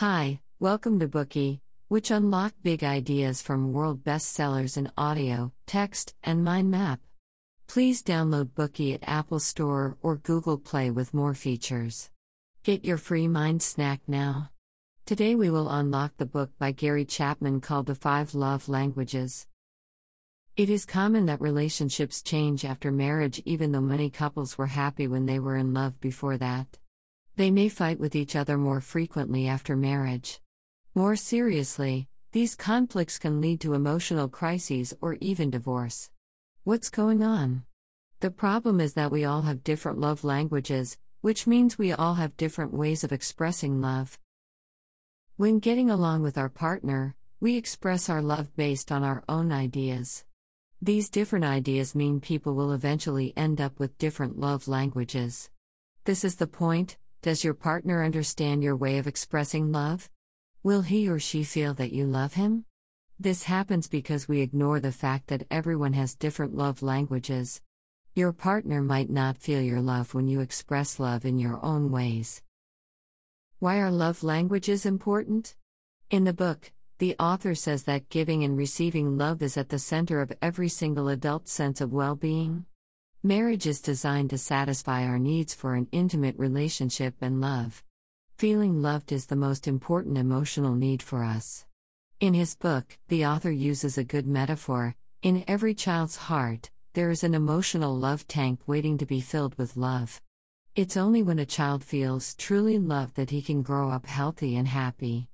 Hi, 0.00 0.38
welcome 0.60 1.00
to 1.00 1.08
Bookey, 1.08 1.58
which 1.88 2.12
unlock 2.12 2.54
big 2.62 2.84
ideas 2.84 3.42
from 3.42 3.72
world 3.72 4.04
bestsellers 4.04 4.76
in 4.76 4.92
audio, 4.96 5.52
text, 5.66 6.14
and 6.22 6.44
mind 6.44 6.70
map. 6.70 7.00
Please 7.66 8.00
download 8.00 8.50
Bookey 8.52 8.94
at 8.94 9.08
Apple 9.08 9.40
Store 9.40 9.96
or 10.00 10.18
Google 10.18 10.56
Play 10.56 10.92
with 10.92 11.12
more 11.12 11.34
features. 11.34 12.10
Get 12.62 12.84
your 12.84 12.96
free 12.96 13.26
mind 13.26 13.60
snack 13.60 14.00
now. 14.06 14.52
Today 15.04 15.34
we 15.34 15.50
will 15.50 15.68
unlock 15.68 16.16
the 16.16 16.26
book 16.26 16.52
by 16.60 16.70
Gary 16.70 17.04
Chapman 17.04 17.60
called 17.60 17.86
The 17.86 17.96
Five 17.96 18.36
Love 18.36 18.68
Languages. 18.68 19.48
It 20.56 20.70
is 20.70 20.86
common 20.86 21.26
that 21.26 21.40
relationships 21.40 22.22
change 22.22 22.64
after 22.64 22.92
marriage, 22.92 23.42
even 23.44 23.72
though 23.72 23.80
many 23.80 24.10
couples 24.10 24.56
were 24.56 24.66
happy 24.66 25.08
when 25.08 25.26
they 25.26 25.40
were 25.40 25.56
in 25.56 25.74
love 25.74 26.00
before 26.00 26.36
that. 26.36 26.78
They 27.38 27.52
may 27.52 27.68
fight 27.68 28.00
with 28.00 28.16
each 28.16 28.34
other 28.34 28.58
more 28.58 28.80
frequently 28.80 29.46
after 29.46 29.76
marriage. 29.76 30.40
More 30.96 31.14
seriously, 31.14 32.08
these 32.32 32.56
conflicts 32.56 33.16
can 33.16 33.40
lead 33.40 33.60
to 33.60 33.74
emotional 33.74 34.28
crises 34.28 34.92
or 35.00 35.14
even 35.20 35.48
divorce. 35.48 36.10
What's 36.64 36.90
going 36.90 37.22
on? 37.22 37.62
The 38.18 38.32
problem 38.32 38.80
is 38.80 38.94
that 38.94 39.12
we 39.12 39.24
all 39.24 39.42
have 39.42 39.62
different 39.62 40.00
love 40.00 40.24
languages, 40.24 40.98
which 41.20 41.46
means 41.46 41.78
we 41.78 41.92
all 41.92 42.14
have 42.14 42.36
different 42.36 42.74
ways 42.74 43.04
of 43.04 43.12
expressing 43.12 43.80
love. 43.80 44.18
When 45.36 45.60
getting 45.60 45.90
along 45.90 46.22
with 46.22 46.36
our 46.38 46.48
partner, 46.48 47.14
we 47.38 47.56
express 47.56 48.10
our 48.10 48.20
love 48.20 48.50
based 48.56 48.90
on 48.90 49.04
our 49.04 49.22
own 49.28 49.52
ideas. 49.52 50.24
These 50.82 51.08
different 51.08 51.44
ideas 51.44 51.94
mean 51.94 52.20
people 52.20 52.56
will 52.56 52.72
eventually 52.72 53.32
end 53.36 53.60
up 53.60 53.78
with 53.78 53.96
different 53.96 54.40
love 54.40 54.66
languages. 54.66 55.50
This 56.02 56.24
is 56.24 56.34
the 56.34 56.48
point, 56.48 56.96
does 57.20 57.42
your 57.42 57.54
partner 57.54 58.04
understand 58.04 58.62
your 58.62 58.76
way 58.76 58.98
of 58.98 59.06
expressing 59.06 59.72
love? 59.72 60.08
Will 60.62 60.82
he 60.82 61.08
or 61.08 61.18
she 61.18 61.42
feel 61.42 61.74
that 61.74 61.92
you 61.92 62.04
love 62.04 62.34
him? 62.34 62.64
This 63.18 63.42
happens 63.42 63.88
because 63.88 64.28
we 64.28 64.40
ignore 64.40 64.78
the 64.78 64.92
fact 64.92 65.26
that 65.26 65.46
everyone 65.50 65.94
has 65.94 66.14
different 66.14 66.54
love 66.54 66.82
languages. 66.82 67.60
Your 68.14 68.32
partner 68.32 68.80
might 68.80 69.10
not 69.10 69.38
feel 69.38 69.60
your 69.60 69.80
love 69.80 70.14
when 70.14 70.28
you 70.28 70.40
express 70.40 71.00
love 71.00 71.24
in 71.24 71.40
your 71.40 71.58
own 71.64 71.90
ways. 71.90 72.42
Why 73.58 73.78
are 73.78 73.90
love 73.90 74.22
languages 74.22 74.86
important? 74.86 75.56
In 76.10 76.22
the 76.22 76.32
book, 76.32 76.70
the 76.98 77.16
author 77.18 77.56
says 77.56 77.82
that 77.84 78.08
giving 78.08 78.44
and 78.44 78.56
receiving 78.56 79.18
love 79.18 79.42
is 79.42 79.56
at 79.56 79.68
the 79.68 79.80
center 79.80 80.20
of 80.20 80.32
every 80.40 80.68
single 80.68 81.08
adult 81.08 81.48
sense 81.48 81.80
of 81.80 81.92
well 81.92 82.14
being. 82.14 82.66
Marriage 83.24 83.66
is 83.66 83.80
designed 83.80 84.30
to 84.30 84.38
satisfy 84.38 85.04
our 85.04 85.18
needs 85.18 85.52
for 85.52 85.74
an 85.74 85.88
intimate 85.90 86.38
relationship 86.38 87.16
and 87.20 87.40
love. 87.40 87.82
Feeling 88.36 88.80
loved 88.80 89.10
is 89.10 89.26
the 89.26 89.34
most 89.34 89.66
important 89.66 90.16
emotional 90.16 90.76
need 90.76 91.02
for 91.02 91.24
us. 91.24 91.66
In 92.20 92.32
his 92.32 92.54
book, 92.54 92.96
the 93.08 93.26
author 93.26 93.50
uses 93.50 93.98
a 93.98 94.04
good 94.04 94.28
metaphor 94.28 94.94
in 95.20 95.42
every 95.48 95.74
child's 95.74 96.14
heart, 96.14 96.70
there 96.92 97.10
is 97.10 97.24
an 97.24 97.34
emotional 97.34 97.92
love 97.96 98.28
tank 98.28 98.60
waiting 98.68 98.96
to 98.98 99.06
be 99.06 99.20
filled 99.20 99.58
with 99.58 99.76
love. 99.76 100.20
It's 100.76 100.96
only 100.96 101.24
when 101.24 101.40
a 101.40 101.44
child 101.44 101.82
feels 101.82 102.36
truly 102.36 102.78
loved 102.78 103.16
that 103.16 103.30
he 103.30 103.42
can 103.42 103.62
grow 103.62 103.90
up 103.90 104.06
healthy 104.06 104.54
and 104.54 104.68
happy. 104.68 105.28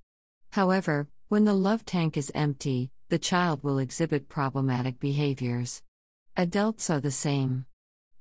However, 0.53 1.07
when 1.29 1.45
the 1.45 1.53
love 1.53 1.85
tank 1.85 2.17
is 2.17 2.33
empty, 2.35 2.93
the 3.11 3.19
child 3.19 3.63
will 3.63 3.79
exhibit 3.79 4.31
problematic 4.31 4.99
behaviors. 4.99 5.83
Adults 6.35 6.89
are 6.89 7.01
the 7.01 7.11
same. 7.11 7.67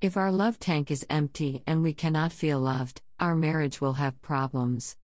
If 0.04 0.18
our 0.18 0.30
love 0.30 0.60
tank 0.60 0.90
is 0.90 1.06
empty 1.08 1.62
and 1.66 1.82
we 1.82 1.94
cannot 1.94 2.30
feel 2.30 2.60
loved, 2.60 3.00
our 3.18 3.34
marriage 3.34 3.80
will 3.80 3.94
have 3.94 4.20
problems. 4.20 4.98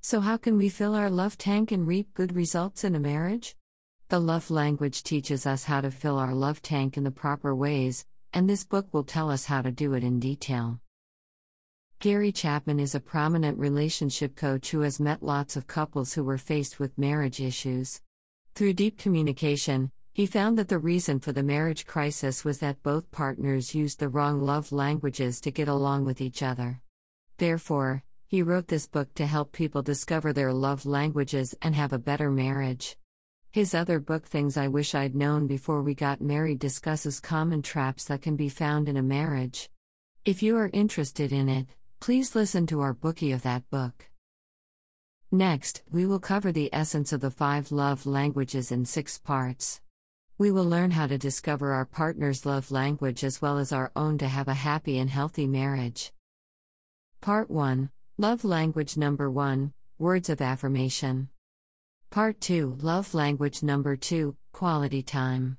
So, 0.00 0.20
how 0.20 0.38
can 0.38 0.56
we 0.56 0.70
fill 0.70 0.94
our 0.94 1.10
love 1.10 1.36
tank 1.36 1.72
and 1.72 1.86
reap 1.86 2.14
good 2.14 2.34
results 2.34 2.82
in 2.82 2.94
a 2.94 2.98
marriage? 2.98 3.54
The 4.08 4.18
love 4.18 4.50
language 4.50 5.02
teaches 5.02 5.44
us 5.44 5.64
how 5.64 5.82
to 5.82 5.90
fill 5.90 6.18
our 6.18 6.34
love 6.34 6.62
tank 6.62 6.96
in 6.96 7.04
the 7.04 7.10
proper 7.10 7.54
ways, 7.54 8.06
and 8.32 8.48
this 8.48 8.64
book 8.64 8.86
will 8.92 9.04
tell 9.04 9.30
us 9.30 9.44
how 9.44 9.60
to 9.60 9.70
do 9.70 9.92
it 9.92 10.02
in 10.02 10.20
detail. 10.20 10.80
Gary 11.98 12.32
Chapman 12.32 12.80
is 12.80 12.94
a 12.94 12.98
prominent 12.98 13.58
relationship 13.58 14.36
coach 14.36 14.70
who 14.70 14.80
has 14.80 14.98
met 14.98 15.22
lots 15.22 15.56
of 15.56 15.66
couples 15.66 16.14
who 16.14 16.24
were 16.24 16.38
faced 16.38 16.80
with 16.80 16.96
marriage 16.96 17.40
issues. 17.42 18.00
Through 18.54 18.72
deep 18.72 18.96
communication, 18.96 19.90
he 20.16 20.24
found 20.24 20.56
that 20.56 20.68
the 20.68 20.78
reason 20.78 21.20
for 21.20 21.32
the 21.32 21.42
marriage 21.42 21.84
crisis 21.84 22.42
was 22.42 22.60
that 22.60 22.82
both 22.82 23.10
partners 23.10 23.74
used 23.74 23.98
the 23.98 24.08
wrong 24.08 24.40
love 24.40 24.72
languages 24.72 25.42
to 25.42 25.50
get 25.50 25.68
along 25.68 26.06
with 26.06 26.22
each 26.22 26.42
other. 26.42 26.80
Therefore, 27.36 28.02
he 28.26 28.40
wrote 28.40 28.68
this 28.68 28.86
book 28.86 29.12
to 29.16 29.26
help 29.26 29.52
people 29.52 29.82
discover 29.82 30.32
their 30.32 30.54
love 30.54 30.86
languages 30.86 31.54
and 31.60 31.74
have 31.74 31.92
a 31.92 31.98
better 31.98 32.30
marriage. 32.30 32.96
His 33.52 33.74
other 33.74 34.00
book, 34.00 34.24
Things 34.24 34.56
I 34.56 34.68
Wish 34.68 34.94
I'd 34.94 35.14
Known 35.14 35.46
Before 35.46 35.82
We 35.82 35.92
Got 35.94 36.22
Married, 36.22 36.60
discusses 36.60 37.20
common 37.20 37.60
traps 37.60 38.06
that 38.06 38.22
can 38.22 38.36
be 38.36 38.48
found 38.48 38.88
in 38.88 38.96
a 38.96 39.02
marriage. 39.02 39.68
If 40.24 40.42
you 40.42 40.56
are 40.56 40.70
interested 40.72 41.30
in 41.30 41.50
it, 41.50 41.66
please 42.00 42.34
listen 42.34 42.66
to 42.68 42.80
our 42.80 42.94
Bookey 42.94 43.34
of 43.34 43.42
that 43.42 43.68
book. 43.68 44.08
Next, 45.30 45.82
we 45.92 46.06
will 46.06 46.20
cover 46.20 46.52
the 46.52 46.70
essence 46.72 47.12
of 47.12 47.20
the 47.20 47.30
five 47.30 47.70
love 47.70 48.06
languages 48.06 48.72
in 48.72 48.86
six 48.86 49.18
parts. 49.18 49.82
We 50.38 50.50
will 50.50 50.66
learn 50.66 50.90
how 50.90 51.06
to 51.06 51.16
discover 51.16 51.72
our 51.72 51.86
partner's 51.86 52.44
love 52.44 52.70
language 52.70 53.24
as 53.24 53.40
well 53.40 53.56
as 53.56 53.72
our 53.72 53.90
own 53.96 54.18
to 54.18 54.28
have 54.28 54.48
a 54.48 54.54
happy 54.54 54.98
and 54.98 55.08
healthy 55.08 55.46
marriage. 55.46 56.12
Part 57.22 57.50
1 57.50 57.88
Love 58.18 58.44
Language 58.44 58.98
Number 58.98 59.30
1 59.30 59.72
Words 59.98 60.28
of 60.28 60.42
Affirmation. 60.42 61.30
Part 62.10 62.38
2 62.42 62.76
Love 62.82 63.14
Language 63.14 63.62
Number 63.62 63.96
2 63.96 64.36
Quality 64.52 65.02
Time. 65.02 65.56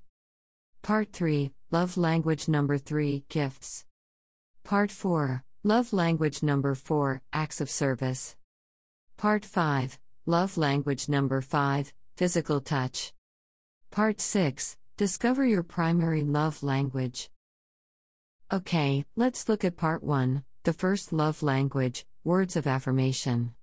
Part 0.83 1.11
3 1.11 1.51
Love 1.71 1.97
Language 1.97 2.47
Number 2.47 2.77
3 2.77 3.25
Gifts. 3.29 3.83
Part 4.63 4.91
4 4.91 5.43
Love 5.63 5.91
Language 5.91 6.43
Number 6.43 6.75
4 6.75 7.23
Acts 7.33 7.61
of 7.61 7.71
Service. 7.71 8.35
Part 9.17 9.43
5 9.43 9.97
Love 10.27 10.55
Language 10.55 11.09
Number 11.09 11.41
5 11.41 11.91
Physical 12.15 12.61
Touch. 12.61 13.11
Part 13.97 14.21
6 14.21 14.77
Discover 14.95 15.47
your 15.47 15.63
primary 15.63 16.21
love 16.21 16.61
language. 16.61 17.31
Okay, 18.53 19.03
let's 19.15 19.49
look 19.49 19.65
at 19.65 19.75
Part 19.75 20.03
1 20.03 20.43
The 20.65 20.73
first 20.73 21.11
love 21.11 21.41
language 21.41 22.05
Words 22.23 22.55
of 22.55 22.67
Affirmation. 22.67 23.55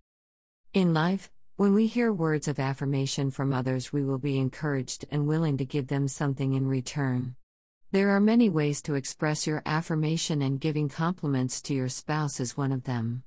In 0.72 0.92
life, 0.92 1.30
when 1.54 1.72
we 1.72 1.86
hear 1.86 2.12
words 2.12 2.48
of 2.48 2.58
affirmation 2.58 3.30
from 3.30 3.52
others, 3.52 3.92
we 3.92 4.02
will 4.02 4.18
be 4.18 4.36
encouraged 4.36 5.04
and 5.08 5.28
willing 5.28 5.56
to 5.58 5.64
give 5.64 5.86
them 5.86 6.08
something 6.08 6.54
in 6.54 6.66
return. 6.66 7.36
There 7.92 8.10
are 8.10 8.18
many 8.18 8.50
ways 8.50 8.82
to 8.82 8.96
express 8.96 9.46
your 9.46 9.62
affirmation, 9.64 10.42
and 10.42 10.58
giving 10.58 10.88
compliments 10.88 11.62
to 11.62 11.74
your 11.74 11.88
spouse 11.88 12.40
is 12.40 12.56
one 12.56 12.72
of 12.72 12.82
them. 12.82 13.22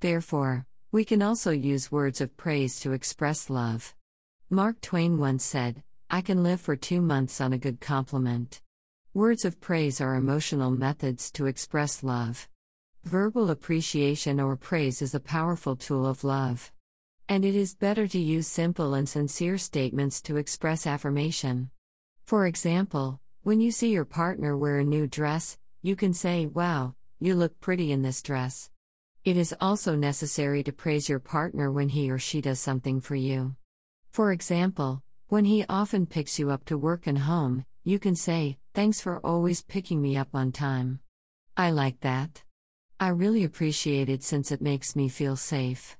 Therefore, 0.00 0.64
we 0.90 1.04
can 1.04 1.20
also 1.20 1.50
use 1.50 1.92
words 1.92 2.22
of 2.22 2.34
praise 2.38 2.80
to 2.80 2.92
express 2.92 3.50
love. 3.50 3.94
Mark 4.48 4.80
Twain 4.80 5.18
once 5.18 5.44
said, 5.44 5.82
I 6.08 6.20
can 6.20 6.44
live 6.44 6.60
for 6.60 6.76
two 6.76 7.00
months 7.00 7.40
on 7.40 7.52
a 7.52 7.58
good 7.58 7.80
compliment. 7.80 8.62
Words 9.12 9.44
of 9.44 9.60
praise 9.60 10.00
are 10.00 10.14
emotional 10.14 10.70
methods 10.70 11.32
to 11.32 11.46
express 11.46 12.04
love. 12.04 12.48
Verbal 13.02 13.50
appreciation 13.50 14.38
or 14.38 14.56
praise 14.56 15.02
is 15.02 15.16
a 15.16 15.20
powerful 15.20 15.74
tool 15.74 16.06
of 16.06 16.22
love. 16.22 16.70
And 17.28 17.44
it 17.44 17.56
is 17.56 17.74
better 17.74 18.06
to 18.06 18.18
use 18.20 18.46
simple 18.46 18.94
and 18.94 19.08
sincere 19.08 19.58
statements 19.58 20.22
to 20.22 20.36
express 20.36 20.86
affirmation. 20.86 21.70
For 22.22 22.46
example, 22.46 23.20
when 23.42 23.60
you 23.60 23.72
see 23.72 23.90
your 23.90 24.04
partner 24.04 24.56
wear 24.56 24.78
a 24.78 24.84
new 24.84 25.08
dress, 25.08 25.58
you 25.82 25.96
can 25.96 26.14
say, 26.14 26.46
Wow, 26.46 26.94
you 27.18 27.34
look 27.34 27.58
pretty 27.58 27.90
in 27.90 28.02
this 28.02 28.22
dress. 28.22 28.70
It 29.24 29.36
is 29.36 29.56
also 29.60 29.96
necessary 29.96 30.62
to 30.62 30.72
praise 30.72 31.08
your 31.08 31.18
partner 31.18 31.72
when 31.72 31.88
he 31.88 32.12
or 32.12 32.18
she 32.20 32.40
does 32.40 32.60
something 32.60 33.00
for 33.00 33.16
you. 33.16 33.56
For 34.12 34.30
example, 34.30 35.02
when 35.28 35.44
he 35.44 35.64
often 35.68 36.06
picks 36.06 36.38
you 36.38 36.50
up 36.50 36.64
to 36.66 36.78
work 36.78 37.06
and 37.06 37.18
home, 37.18 37.64
you 37.82 37.98
can 37.98 38.14
say, 38.14 38.58
Thanks 38.74 39.00
for 39.00 39.18
always 39.24 39.62
picking 39.62 40.00
me 40.00 40.16
up 40.16 40.28
on 40.34 40.52
time. 40.52 41.00
I 41.56 41.70
like 41.70 42.00
that. 42.00 42.44
I 43.00 43.08
really 43.08 43.42
appreciate 43.42 44.08
it 44.08 44.22
since 44.22 44.52
it 44.52 44.60
makes 44.60 44.94
me 44.94 45.08
feel 45.08 45.34
safe. 45.34 45.96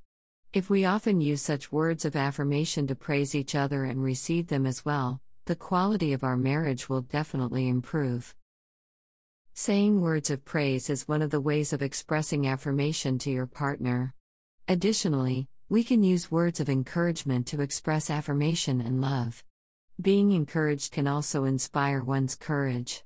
If 0.53 0.71
we 0.71 0.85
often 0.85 1.21
use 1.21 1.43
such 1.43 1.73
words 1.73 2.05
of 2.05 2.15
affirmation 2.15 2.87
to 2.87 2.95
praise 2.95 3.35
each 3.35 3.55
other 3.55 3.85
and 3.85 4.03
receive 4.03 4.47
them 4.47 4.65
as 4.65 4.85
well, 4.85 5.21
the 5.47 5.57
quality 5.57 6.13
of 6.13 6.23
our 6.23 6.37
marriage 6.37 6.89
will 6.89 7.03
definitely 7.03 7.69
improve. 7.69 8.35
Saying 9.55 10.01
words 10.01 10.31
of 10.31 10.45
praise 10.45 10.89
is 10.89 11.09
one 11.09 11.23
of 11.23 11.31
the 11.31 11.41
ways 11.41 11.73
of 11.73 11.83
expressing 11.83 12.47
affirmation 12.47 13.19
to 13.21 13.31
your 13.31 13.47
partner. 13.47 14.15
Additionally, 14.69 15.49
we 15.69 15.83
can 15.83 16.05
use 16.05 16.31
words 16.31 16.61
of 16.61 16.69
encouragement 16.69 17.45
to 17.49 17.61
express 17.61 18.09
affirmation 18.09 18.81
and 18.81 19.01
love. 19.01 19.43
Being 20.01 20.31
encouraged 20.31 20.93
can 20.93 21.09
also 21.09 21.43
inspire 21.43 22.05
one's 22.05 22.37
courage. 22.37 23.03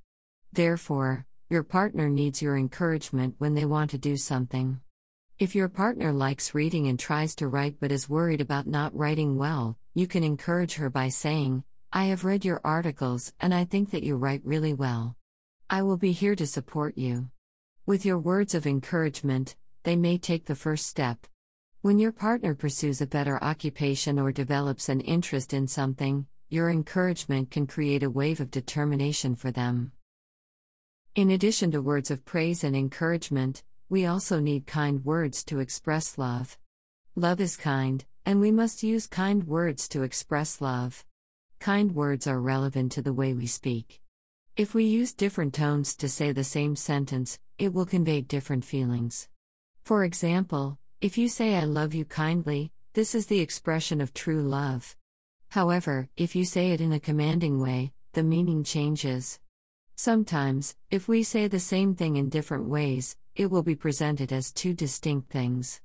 Therefore, 0.53 1.25
your 1.49 1.63
partner 1.63 2.11
needs 2.11 2.43
your 2.43 2.59
encouragement 2.59 3.37
when 3.39 3.55
they 3.55 3.65
want 3.65 3.91
to 3.93 3.99
do 3.99 4.19
something. 4.19 4.79
If 5.39 5.55
your 5.55 5.71
partner 5.71 6.13
likes 6.13 6.55
reading 6.55 6.87
and 6.87 6.99
tries 6.99 7.35
to 7.37 7.49
write 7.49 7.81
but 7.81 7.93
is 7.93 8.11
worried 8.11 8.43
about 8.43 8.67
not 8.67 8.95
writing 8.95 9.39
well, 9.39 9.79
you 9.95 10.07
can 10.07 10.23
encourage 10.23 10.75
her 10.75 10.91
by 10.91 11.09
saying, 11.09 11.65
I 11.95 12.05
have 12.07 12.25
read 12.27 12.45
your 12.45 12.61
articles 12.63 13.33
and 13.41 13.55
I 13.55 13.65
think 13.65 13.91
that 13.93 14.03
you 14.03 14.17
write 14.17 14.43
really 14.45 14.75
well. 14.75 15.17
I 15.71 15.81
will 15.81 15.97
be 15.97 16.13
here 16.13 16.37
to 16.37 16.47
support 16.47 16.99
you. 16.99 17.31
With 17.87 18.05
your 18.05 18.19
words 18.19 18.55
of 18.55 18.67
encouragement, 18.67 19.57
they 19.85 19.97
may 19.97 20.19
take 20.19 20.45
the 20.45 20.55
first 20.55 20.87
step. 20.87 21.27
When 21.83 21.99
your 21.99 22.13
partner 22.13 22.55
pursues 22.55 23.01
a 23.01 23.07
better 23.07 23.43
occupation 23.43 24.19
or 24.19 24.33
develops 24.33 24.91
an 24.91 25.01
interest 25.01 25.55
in 25.55 25.67
something, 25.67 26.27
your 26.51 26.69
encouragement 26.69 27.51
can 27.51 27.67
create 27.67 28.03
a 28.03 28.11
wave 28.11 28.39
of 28.39 28.51
determination 28.51 29.35
for 29.35 29.51
them. 29.51 29.93
In 31.15 31.31
addition 31.31 31.71
to 31.71 31.81
words 31.81 32.11
of 32.11 32.27
praise 32.27 32.65
and 32.65 32.77
encouragement, 32.77 33.63
we 33.89 34.05
also 34.05 34.41
need 34.41 34.67
kind 34.67 35.03
words 35.07 35.43
to 35.45 35.61
express 35.61 36.19
love. 36.19 36.59
Love 37.17 37.41
is 37.41 37.57
kind, 37.57 38.05
and 38.27 38.43
we 38.43 38.51
must 38.51 38.83
use 38.83 39.07
kind 39.07 39.45
words 39.45 39.89
to 39.89 40.03
express 40.03 40.61
love. 40.61 41.07
Kind 41.61 41.95
words 41.95 42.27
are 42.27 42.43
relevant 42.43 42.93
to 42.93 43.01
the 43.01 43.15
way 43.15 43.33
we 43.33 43.47
speak. 43.47 44.03
If 44.55 44.75
we 44.75 44.85
use 44.85 45.15
different 45.15 45.55
tones 45.55 45.97
to 45.97 46.11
say 46.11 46.33
the 46.33 46.45
same 46.45 46.77
sentence, 46.77 47.39
it 47.57 47.73
will 47.73 47.87
convey 47.87 48.21
different 48.21 48.67
feelings. 48.67 49.31
For 49.83 50.05
example, 50.05 50.79
if 51.01 51.17
you 51.17 51.29
say 51.29 51.57
I 51.57 51.65
love 51.65 51.95
you 51.95 52.05
kindly, 52.05 52.73
this 52.93 53.15
is 53.15 53.27
the 53.27 53.41
expression 53.41 54.03
of 54.03 54.13
true 54.13 54.43
love. 54.43 54.95
However, 55.49 56.11
if 56.19 56.37
you 56.37 56.45
say 56.45 56.73
it 56.73 56.81
in 56.83 56.93
a 56.93 57.01
commanding 57.01 57.59
way, 57.59 57.93
the 58.13 58.23
meaning 58.23 58.65
changes. 58.65 59.41
Sometimes, 59.97 60.77
if 60.91 61.09
we 61.09 61.23
say 61.23 61.49
the 61.49 61.59
same 61.59 61.95
thing 61.95 62.17
in 62.17 62.29
different 62.29 62.69
ways, 62.69 63.17
it 63.35 63.51
will 63.51 63.63
be 63.63 63.75
presented 63.75 64.31
as 64.31 64.53
two 64.53 64.75
distinct 64.75 65.31
things. 65.31 65.81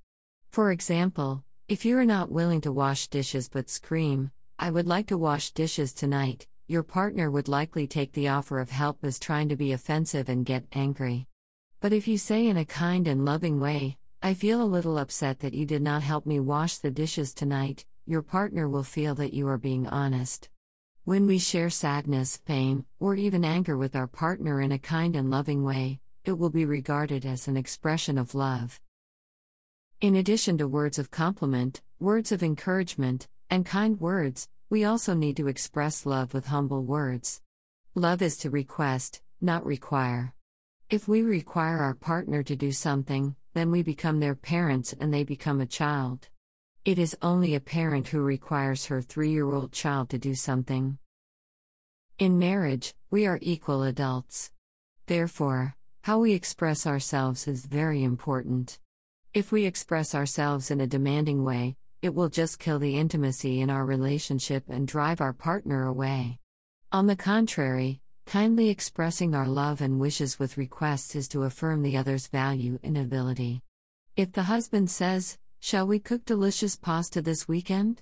For 0.50 0.72
example, 0.72 1.46
if 1.70 1.86
you 1.86 1.98
are 1.98 2.06
not 2.06 2.30
willing 2.30 2.60
to 2.62 2.74
wash 2.74 3.08
dishes 3.08 3.48
but 3.48 3.70
scream, 3.70 4.32
I 4.60 4.70
would 4.70 4.88
like 4.88 5.08
to 5.08 5.18
wash 5.18 5.52
dishes 5.52 5.94
tonight, 5.94 6.46
your 6.68 6.84
partner 6.84 7.32
would 7.32 7.48
likely 7.48 7.88
take 7.88 8.12
the 8.12 8.28
offer 8.28 8.60
of 8.60 8.70
help 8.70 8.98
as 9.04 9.18
trying 9.18 9.48
to 9.48 9.56
be 9.56 9.72
offensive 9.72 10.28
and 10.28 10.46
get 10.46 10.66
angry. 10.74 11.28
But 11.80 11.94
if 11.94 12.06
you 12.06 12.18
say 12.18 12.48
in 12.48 12.58
a 12.58 12.66
kind 12.66 13.08
and 13.08 13.24
loving 13.24 13.62
way, 13.62 13.98
I 14.26 14.34
feel 14.34 14.60
a 14.60 14.66
little 14.66 14.98
upset 14.98 15.42
that 15.42 15.54
you 15.54 15.68
did 15.68 15.84
not 15.84 16.02
help 16.02 16.26
me 16.26 16.40
wash 16.40 16.80
the 16.80 16.90
dishes 16.90 17.32
tonight, 17.32 17.86
your 18.08 18.24
partner 18.24 18.68
will 18.68 18.82
feel 18.82 19.14
that 19.14 19.36
you 19.36 19.48
are 19.48 19.60
being 19.60 19.86
honest. 19.86 20.50
When 21.04 21.28
we 21.28 21.38
share 21.38 21.70
sadness, 21.70 22.42
pain, 22.44 22.86
or 23.00 23.14
even 23.14 23.46
anger 23.46 23.78
with 23.78 23.96
our 23.96 24.08
partner 24.08 24.62
in 24.62 24.72
a 24.72 24.80
kind 24.80 25.16
and 25.16 25.30
loving 25.30 25.64
way, 25.64 26.00
it 26.24 26.40
will 26.40 26.50
be 26.50 26.66
regarded 26.66 27.24
as 27.24 27.48
an 27.48 27.56
expression 27.56 28.18
of 28.18 28.34
love. 28.34 28.82
In 30.02 30.16
addition 30.16 30.58
to 30.58 30.68
words 30.68 30.98
of 30.98 31.12
compliment, 31.12 31.84
words 32.00 32.32
of 32.32 32.42
encouragement, 32.42 33.28
and 33.52 33.64
kind 33.64 34.02
words, 34.02 34.50
we 34.72 34.86
also 34.86 35.14
need 35.14 35.38
to 35.38 35.48
express 35.48 36.04
love 36.04 36.34
with 36.34 36.48
humble 36.48 36.84
words. 36.84 37.44
Love 37.94 38.24
is 38.24 38.38
to 38.38 38.50
request, 38.50 39.22
not 39.40 39.64
require. 39.64 40.34
If 40.90 41.08
we 41.08 41.22
require 41.22 41.78
our 41.78 41.94
partner 41.94 42.42
to 42.42 42.56
do 42.56 42.72
something, 42.72 43.36
then 43.56 43.72
we 43.72 43.82
become 43.82 44.20
their 44.20 44.36
parents 44.36 44.94
and 45.00 45.14
they 45.14 45.24
become 45.24 45.62
a 45.62 45.66
child. 45.66 46.28
It 46.84 47.00
is 47.00 47.18
only 47.22 47.56
a 47.56 47.62
parent 47.62 48.10
who 48.10 48.20
requires 48.20 48.86
her 48.88 49.02
three 49.02 49.32
year 49.32 49.52
old 49.52 49.72
child 49.72 50.10
to 50.10 50.20
do 50.20 50.36
something. 50.36 51.00
In 52.20 52.38
marriage, 52.38 52.94
we 53.10 53.26
are 53.26 53.40
equal 53.42 53.84
adults. 53.84 54.52
Therefore, 55.08 55.76
how 56.02 56.20
we 56.20 56.34
express 56.34 56.86
ourselves 56.86 57.48
is 57.48 57.66
very 57.66 58.04
important. 58.04 58.78
If 59.34 59.54
we 59.54 59.66
express 59.66 60.14
ourselves 60.14 60.70
in 60.70 60.82
a 60.82 60.88
demanding 60.88 61.46
way, 61.46 61.78
it 62.02 62.14
will 62.14 62.30
just 62.30 62.60
kill 62.60 62.78
the 62.78 62.98
intimacy 62.98 63.62
in 63.62 63.70
our 63.70 63.86
relationship 63.86 64.66
and 64.68 64.86
drive 64.86 65.22
our 65.22 65.34
partner 65.34 65.88
away. 65.88 66.40
On 66.92 67.08
the 67.08 67.16
contrary, 67.16 68.02
kindly 68.26 68.70
expressing 68.70 69.36
our 69.36 69.48
love 69.48 69.82
and 69.82 70.00
wishes 70.00 70.40
with 70.40 70.58
requests 70.58 71.16
is 71.16 71.28
to 71.30 71.44
affirm 71.44 71.82
the 71.82 71.98
other's 71.98 72.28
value 72.28 72.80
and 72.84 72.98
ability. 72.98 73.62
If 74.16 74.32
the 74.32 74.44
husband 74.44 74.90
says, 74.90 75.38
Shall 75.60 75.88
we 75.88 76.00
cook 76.00 76.26
delicious 76.26 76.76
pasta 76.76 77.22
this 77.22 77.48
weekend? 77.48 78.02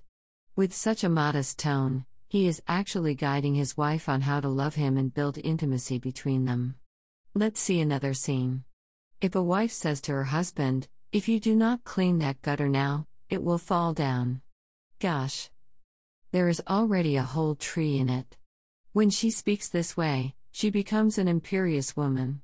With 0.55 0.73
such 0.73 1.03
a 1.03 1.09
modest 1.09 1.59
tone, 1.59 2.05
he 2.27 2.47
is 2.47 2.61
actually 2.67 3.15
guiding 3.15 3.55
his 3.55 3.77
wife 3.77 4.09
on 4.09 4.21
how 4.21 4.39
to 4.39 4.49
love 4.49 4.75
him 4.75 4.97
and 4.97 5.13
build 5.13 5.37
intimacy 5.37 5.99
between 5.99 6.45
them. 6.45 6.75
Let's 7.33 7.59
see 7.59 7.79
another 7.79 8.13
scene. 8.13 8.63
If 9.21 9.35
a 9.35 9.41
wife 9.41 9.71
says 9.71 10.01
to 10.01 10.11
her 10.11 10.25
husband, 10.25 10.87
If 11.11 11.27
you 11.27 11.39
do 11.39 11.55
not 11.55 11.83
clean 11.83 12.19
that 12.19 12.41
gutter 12.41 12.67
now, 12.67 13.07
it 13.29 13.43
will 13.43 13.57
fall 13.57 13.93
down. 13.93 14.41
Gosh. 14.99 15.49
There 16.31 16.49
is 16.49 16.61
already 16.67 17.15
a 17.15 17.23
whole 17.23 17.55
tree 17.55 17.97
in 17.97 18.09
it. 18.09 18.35
When 18.93 19.09
she 19.09 19.31
speaks 19.31 19.69
this 19.69 19.97
way, 19.97 20.35
she 20.51 20.69
becomes 20.69 21.17
an 21.17 21.27
imperious 21.27 21.97
woman. 21.97 22.43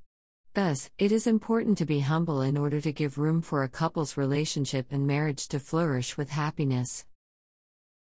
Thus, 0.54 0.90
it 0.98 1.12
is 1.12 1.28
important 1.28 1.78
to 1.78 1.86
be 1.86 2.00
humble 2.00 2.42
in 2.42 2.56
order 2.56 2.80
to 2.80 2.92
give 2.92 3.18
room 3.18 3.40
for 3.40 3.62
a 3.62 3.68
couple's 3.68 4.16
relationship 4.16 4.88
and 4.90 5.06
marriage 5.06 5.46
to 5.46 5.60
flourish 5.60 6.16
with 6.16 6.30
happiness. 6.30 7.06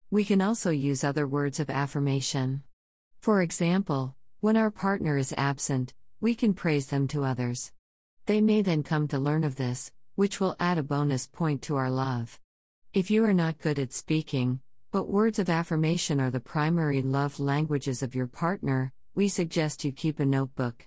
We 0.09 0.25
can 0.25 0.41
also 0.41 0.71
use 0.71 1.03
other 1.03 1.27
words 1.27 1.59
of 1.59 1.69
affirmation. 1.69 2.63
For 3.21 3.43
example, 3.43 4.15
when 4.39 4.57
our 4.57 4.71
partner 4.71 5.15
is 5.15 5.35
absent, 5.37 5.93
we 6.19 6.33
can 6.33 6.55
praise 6.55 6.87
them 6.87 7.07
to 7.09 7.23
others. 7.23 7.71
They 8.25 8.41
may 8.41 8.63
then 8.63 8.81
come 8.81 9.07
to 9.09 9.19
learn 9.19 9.43
of 9.43 9.57
this, 9.57 9.91
which 10.15 10.39
will 10.39 10.55
add 10.59 10.79
a 10.79 10.83
bonus 10.83 11.27
point 11.27 11.61
to 11.63 11.75
our 11.75 11.91
love. 11.91 12.39
If 12.95 13.11
you 13.11 13.23
are 13.25 13.33
not 13.33 13.59
good 13.59 13.77
at 13.77 13.93
speaking, 13.93 14.59
but 14.93 15.09
words 15.09 15.39
of 15.39 15.49
affirmation 15.49 16.21
are 16.21 16.29
the 16.29 16.39
primary 16.39 17.01
love 17.01 17.39
languages 17.39 18.03
of 18.03 18.13
your 18.13 18.27
partner, 18.27 18.93
we 19.15 19.27
suggest 19.27 19.83
you 19.83 19.91
keep 19.91 20.19
a 20.19 20.25
notebook. 20.25 20.85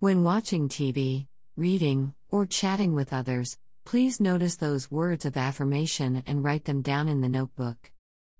When 0.00 0.22
watching 0.22 0.68
TV, 0.68 1.28
reading, 1.56 2.12
or 2.28 2.44
chatting 2.44 2.94
with 2.94 3.10
others, 3.10 3.56
please 3.86 4.20
notice 4.20 4.56
those 4.56 4.90
words 4.90 5.24
of 5.24 5.38
affirmation 5.38 6.22
and 6.26 6.44
write 6.44 6.66
them 6.66 6.82
down 6.82 7.08
in 7.08 7.22
the 7.22 7.28
notebook. 7.30 7.90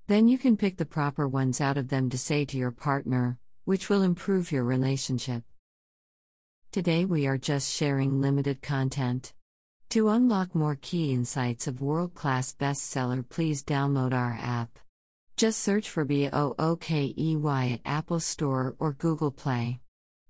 Then 0.08 0.28
you 0.28 0.36
can 0.36 0.58
pick 0.58 0.76
the 0.76 0.84
proper 0.84 1.26
ones 1.26 1.58
out 1.58 1.78
of 1.78 1.88
them 1.88 2.10
to 2.10 2.18
say 2.18 2.44
to 2.44 2.58
your 2.58 2.70
partner, 2.70 3.38
which 3.64 3.88
will 3.88 4.02
improve 4.02 4.52
your 4.52 4.64
relationship. 4.64 5.42
Today 6.70 7.06
we 7.06 7.26
are 7.26 7.38
just 7.38 7.74
sharing 7.74 8.20
limited 8.20 8.60
content. 8.60 9.32
To 9.88 10.10
unlock 10.10 10.54
more 10.54 10.76
key 10.78 11.14
insights 11.14 11.66
of 11.66 11.80
world 11.80 12.12
class 12.12 12.52
bestseller, 12.52 13.26
please 13.26 13.64
download 13.64 14.12
our 14.12 14.38
app. 14.38 14.78
Just 15.40 15.62
search 15.62 15.88
for 15.88 16.04
B 16.04 16.28
O 16.32 16.56
O 16.58 16.76
K 16.76 17.14
E 17.16 17.36
Y 17.36 17.78
at 17.84 17.98
Apple 17.98 18.18
Store 18.18 18.74
or 18.80 18.92
Google 18.92 19.30
Play. 19.30 19.78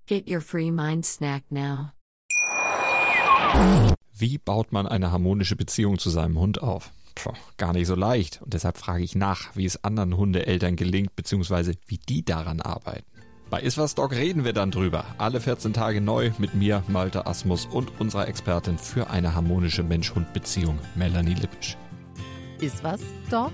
Get 0.05 0.29
your 0.29 0.39
free 0.39 0.69
mind 0.69 1.03
snack 1.03 1.45
now. 1.49 1.93
Wie 4.13 4.37
baut 4.37 4.71
man 4.71 4.85
eine 4.85 5.11
harmonische 5.11 5.55
Beziehung 5.55 5.97
zu 5.97 6.11
seinem 6.11 6.37
Hund 6.37 6.61
auf? 6.61 6.91
Puh, 7.15 7.33
gar 7.57 7.73
nicht 7.73 7.87
so 7.87 7.95
leicht. 7.95 8.39
Und 8.43 8.53
deshalb 8.53 8.77
frage 8.77 9.03
ich 9.03 9.15
nach, 9.15 9.55
wie 9.55 9.65
es 9.65 9.83
anderen 9.83 10.15
Hundeeltern 10.15 10.75
gelingt, 10.75 11.15
beziehungsweise 11.15 11.73
wie 11.87 11.97
die 11.97 12.23
daran 12.23 12.61
arbeiten. 12.61 13.05
Bei 13.49 13.61
Iswas 13.61 13.95
Dog 13.95 14.11
reden 14.11 14.43
wir 14.45 14.53
dann 14.53 14.69
drüber. 14.69 15.05
Alle 15.17 15.41
14 15.41 15.73
Tage 15.73 16.01
neu 16.01 16.31
mit 16.37 16.53
mir, 16.53 16.83
Malte 16.87 17.25
Asmus 17.25 17.65
und 17.65 17.99
unserer 17.99 18.27
Expertin 18.27 18.77
für 18.77 19.09
eine 19.09 19.33
harmonische 19.33 19.81
Mensch-Hund-Beziehung, 19.81 20.77
Melanie 20.95 21.33
Lippisch. 21.33 21.77
Iswas 22.61 23.01
Dog? 23.31 23.53